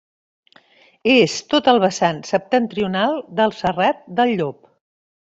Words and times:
És 1.15 1.35
tot 1.53 1.69
el 1.75 1.81
vessant 1.83 2.23
septentrional 2.29 3.17
del 3.41 3.55
Serrat 3.59 4.01
del 4.21 4.35
Llop. 4.41 4.65